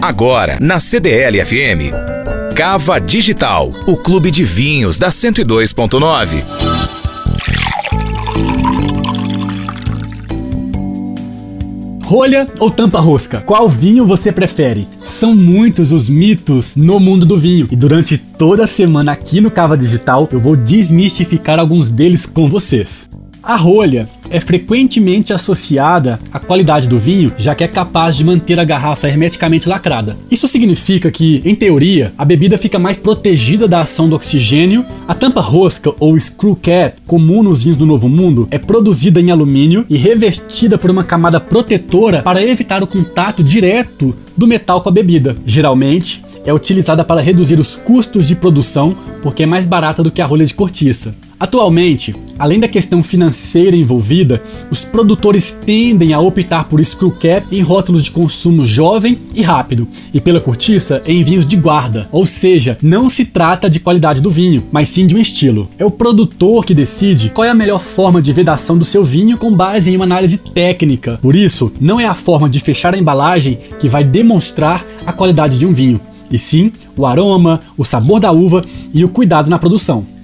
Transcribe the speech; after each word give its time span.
Agora, 0.00 0.58
na 0.60 0.78
CDL 0.78 1.44
FM. 1.44 2.54
Cava 2.54 3.00
Digital, 3.00 3.72
o 3.86 3.96
clube 3.96 4.30
de 4.30 4.44
vinhos 4.44 4.98
da 4.98 5.08
102.9. 5.08 6.44
Rolha 12.04 12.46
ou 12.60 12.70
tampa 12.70 13.00
rosca? 13.00 13.40
Qual 13.40 13.68
vinho 13.68 14.06
você 14.06 14.30
prefere? 14.30 14.86
São 15.00 15.34
muitos 15.34 15.90
os 15.90 16.08
mitos 16.08 16.76
no 16.76 17.00
mundo 17.00 17.26
do 17.26 17.36
vinho 17.36 17.66
e 17.70 17.74
durante 17.74 18.16
toda 18.16 18.64
a 18.64 18.68
semana 18.68 19.12
aqui 19.12 19.40
no 19.40 19.50
Cava 19.50 19.76
Digital 19.76 20.28
eu 20.30 20.38
vou 20.38 20.54
desmistificar 20.54 21.58
alguns 21.58 21.88
deles 21.88 22.24
com 22.24 22.46
vocês. 22.48 23.10
A 23.42 23.56
rolha 23.56 24.08
é 24.30 24.40
frequentemente 24.40 25.32
associada 25.32 26.18
à 26.32 26.38
qualidade 26.38 26.88
do 26.88 26.98
vinho, 26.98 27.32
já 27.36 27.54
que 27.54 27.64
é 27.64 27.68
capaz 27.68 28.16
de 28.16 28.24
manter 28.24 28.58
a 28.58 28.64
garrafa 28.64 29.08
hermeticamente 29.08 29.68
lacrada. 29.68 30.16
Isso 30.30 30.48
significa 30.48 31.10
que, 31.10 31.42
em 31.44 31.54
teoria, 31.54 32.12
a 32.16 32.24
bebida 32.24 32.58
fica 32.58 32.78
mais 32.78 32.96
protegida 32.96 33.68
da 33.68 33.80
ação 33.80 34.08
do 34.08 34.16
oxigênio. 34.16 34.84
A 35.06 35.14
tampa 35.14 35.40
rosca 35.40 35.92
ou 36.00 36.18
screw 36.18 36.56
cap, 36.56 37.00
comum 37.06 37.42
nos 37.42 37.62
vinhos 37.62 37.78
do 37.78 37.86
Novo 37.86 38.08
Mundo, 38.08 38.48
é 38.50 38.58
produzida 38.58 39.20
em 39.20 39.30
alumínio 39.30 39.84
e 39.88 39.96
revestida 39.96 40.78
por 40.78 40.90
uma 40.90 41.04
camada 41.04 41.40
protetora 41.40 42.22
para 42.22 42.44
evitar 42.44 42.82
o 42.82 42.86
contato 42.86 43.42
direto 43.42 44.14
do 44.36 44.46
metal 44.46 44.80
com 44.80 44.88
a 44.88 44.92
bebida. 44.92 45.36
Geralmente, 45.46 46.22
é 46.44 46.54
utilizada 46.54 47.04
para 47.04 47.20
reduzir 47.20 47.58
os 47.58 47.76
custos 47.76 48.26
de 48.26 48.34
produção 48.34 48.96
porque 49.22 49.42
é 49.42 49.46
mais 49.46 49.66
barata 49.66 50.02
do 50.02 50.10
que 50.10 50.22
a 50.22 50.26
rolha 50.26 50.46
de 50.46 50.54
cortiça. 50.54 51.14
Atualmente, 51.38 52.14
além 52.38 52.58
da 52.58 52.66
questão 52.66 53.02
financeira 53.02 53.76
envolvida, 53.76 54.42
os 54.70 54.86
produtores 54.86 55.52
tendem 55.52 56.14
a 56.14 56.18
optar 56.18 56.64
por 56.64 56.82
screw 56.82 57.10
cap 57.10 57.54
em 57.54 57.60
rótulos 57.60 58.04
de 58.04 58.10
consumo 58.10 58.64
jovem 58.64 59.18
e 59.34 59.42
rápido, 59.42 59.86
e 60.14 60.20
pela 60.20 60.40
cortiça 60.40 61.02
em 61.06 61.22
vinhos 61.22 61.46
de 61.46 61.56
guarda, 61.56 62.08
ou 62.10 62.24
seja, 62.24 62.78
não 62.82 63.10
se 63.10 63.26
trata 63.26 63.68
de 63.68 63.78
qualidade 63.78 64.22
do 64.22 64.30
vinho, 64.30 64.64
mas 64.72 64.88
sim 64.88 65.06
de 65.06 65.14
um 65.14 65.18
estilo. 65.18 65.68
É 65.78 65.84
o 65.84 65.90
produtor 65.90 66.64
que 66.64 66.74
decide 66.74 67.28
qual 67.28 67.44
é 67.44 67.50
a 67.50 67.54
melhor 67.54 67.82
forma 67.82 68.22
de 68.22 68.32
vedação 68.32 68.78
do 68.78 68.84
seu 68.84 69.04
vinho 69.04 69.36
com 69.36 69.52
base 69.52 69.90
em 69.90 69.96
uma 69.96 70.06
análise 70.06 70.38
técnica. 70.38 71.18
Por 71.20 71.36
isso, 71.36 71.70
não 71.78 72.00
é 72.00 72.06
a 72.06 72.14
forma 72.14 72.48
de 72.48 72.60
fechar 72.60 72.94
a 72.94 72.98
embalagem 72.98 73.58
que 73.78 73.90
vai 73.90 74.02
demonstrar 74.02 74.86
a 75.04 75.12
qualidade 75.12 75.58
de 75.58 75.66
um 75.66 75.74
vinho, 75.74 76.00
e 76.30 76.38
sim 76.38 76.72
o 76.96 77.04
aroma, 77.04 77.60
o 77.76 77.84
sabor 77.84 78.20
da 78.20 78.32
uva 78.32 78.64
e 78.94 79.04
o 79.04 79.08
cuidado 79.10 79.50
na 79.50 79.58
produção. 79.58 80.15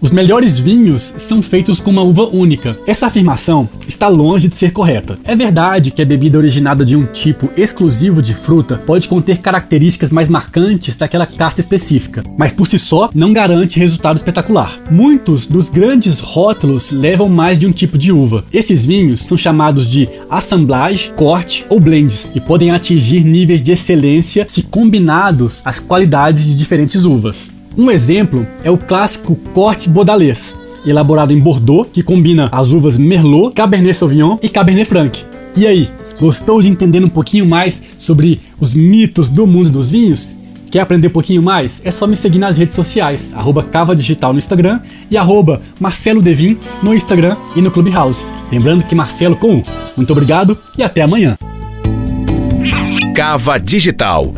Os 0.00 0.10
melhores 0.10 0.58
vinhos 0.58 1.14
são 1.18 1.42
feitos 1.42 1.78
com 1.78 1.90
uma 1.90 2.02
uva 2.02 2.24
única. 2.24 2.78
Essa 2.86 3.06
afirmação 3.06 3.68
está 3.86 4.08
longe 4.08 4.48
de 4.48 4.54
ser 4.54 4.72
correta. 4.72 5.18
É 5.24 5.36
verdade 5.36 5.90
que 5.90 6.00
a 6.00 6.06
bebida 6.06 6.38
originada 6.38 6.86
de 6.86 6.96
um 6.96 7.04
tipo 7.04 7.50
exclusivo 7.54 8.22
de 8.22 8.32
fruta 8.32 8.78
pode 8.78 9.08
conter 9.08 9.38
características 9.38 10.10
mais 10.10 10.30
marcantes 10.30 10.96
daquela 10.96 11.26
casta 11.26 11.60
específica, 11.60 12.22
mas 12.38 12.54
por 12.54 12.66
si 12.66 12.78
só 12.78 13.10
não 13.14 13.30
garante 13.32 13.78
resultado 13.78 14.16
espetacular. 14.16 14.80
Muitos 14.90 15.46
dos 15.46 15.68
grandes 15.68 16.18
rótulos 16.18 16.90
levam 16.90 17.28
mais 17.28 17.58
de 17.58 17.66
um 17.66 17.72
tipo 17.72 17.98
de 17.98 18.10
uva. 18.10 18.44
Esses 18.50 18.86
vinhos 18.86 19.20
são 19.26 19.36
chamados 19.36 19.86
de 19.86 20.08
assemblage, 20.30 21.12
corte 21.14 21.66
ou 21.68 21.78
blends 21.78 22.30
e 22.34 22.40
podem 22.40 22.70
atingir 22.70 23.22
níveis 23.22 23.62
de 23.62 23.72
excelência 23.72 24.46
se 24.48 24.62
combinados 24.62 25.60
as 25.62 25.78
qualidades 25.78 26.44
de 26.44 26.56
diferentes 26.56 27.04
uvas. 27.04 27.59
Um 27.76 27.90
exemplo 27.90 28.46
é 28.64 28.70
o 28.70 28.76
clássico 28.76 29.36
corte 29.54 29.88
Baudelaire, 29.88 30.38
elaborado 30.84 31.32
em 31.32 31.38
Bordeaux, 31.38 31.88
que 31.90 32.02
combina 32.02 32.48
as 32.50 32.70
uvas 32.70 32.98
Merlot, 32.98 33.54
Cabernet 33.54 33.96
Sauvignon 33.96 34.38
e 34.42 34.48
Cabernet 34.48 34.88
Franc. 34.88 35.24
E 35.56 35.66
aí, 35.66 35.88
gostou 36.18 36.60
de 36.60 36.68
entender 36.68 37.02
um 37.04 37.08
pouquinho 37.08 37.46
mais 37.46 37.84
sobre 37.96 38.40
os 38.60 38.74
mitos 38.74 39.28
do 39.28 39.46
mundo 39.46 39.70
dos 39.70 39.90
vinhos? 39.90 40.36
Quer 40.70 40.80
aprender 40.80 41.08
um 41.08 41.12
pouquinho 41.12 41.42
mais? 41.42 41.80
É 41.84 41.90
só 41.90 42.06
me 42.06 42.14
seguir 42.14 42.38
nas 42.38 42.56
redes 42.56 42.74
sociais, 42.74 43.32
arroba 43.34 43.62
Cava 43.62 43.94
Digital 43.94 44.32
no 44.32 44.38
Instagram 44.38 44.80
e 45.10 45.16
arroba 45.16 45.62
Marcelo 45.80 46.22
Devin 46.22 46.58
no 46.82 46.94
Instagram 46.94 47.36
e 47.56 47.60
no 47.60 47.70
Clubhouse. 47.70 48.24
Lembrando 48.52 48.84
que 48.84 48.94
Marcelo 48.94 49.36
com 49.36 49.56
U. 49.56 49.62
Muito 49.96 50.12
obrigado 50.12 50.56
e 50.78 50.82
até 50.82 51.02
amanhã. 51.02 51.36
Cava 53.14 53.58
Digital 53.58 54.32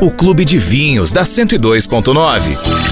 o 0.00 0.10
clube 0.10 0.44
de 0.44 0.56
vinhos 0.56 1.12
da 1.12 1.24
102.9. 1.24 2.89